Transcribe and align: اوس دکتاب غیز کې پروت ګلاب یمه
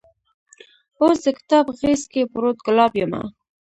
اوس 1.01 1.17
دکتاب 1.27 1.65
غیز 1.79 2.01
کې 2.11 2.21
پروت 2.31 2.57
ګلاب 2.65 2.93
یمه 3.01 3.21